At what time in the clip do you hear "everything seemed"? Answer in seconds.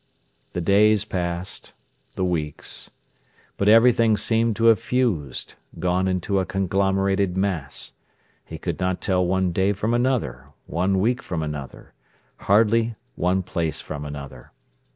3.69-4.55